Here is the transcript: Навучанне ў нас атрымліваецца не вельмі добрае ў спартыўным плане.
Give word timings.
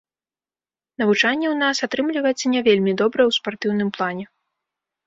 Навучанне 1.01 1.47
ў 1.51 1.55
нас 1.63 1.83
атрымліваецца 1.89 2.45
не 2.55 2.61
вельмі 2.71 2.91
добрае 3.05 3.25
ў 3.29 3.41
спартыўным 3.41 3.89
плане. 4.01 4.25